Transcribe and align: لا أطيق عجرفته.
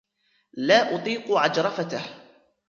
لا 0.53 0.95
أطيق 0.95 1.31
عجرفته. 1.31 2.01